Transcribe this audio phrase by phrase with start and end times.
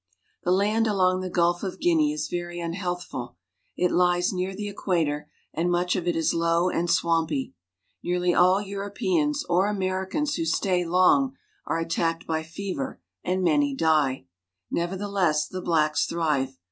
[0.43, 3.35] The land along the Gulf of Guinea is very unhealthful.
[3.77, 7.53] It lies near the equator, and much of it is low and swampy.
[8.03, 11.35] Nearly all Europeans or Americans who stay long
[11.67, 14.25] are attacked by fever, and many die.
[14.71, 16.55] Nevertheless, the blacks thrive.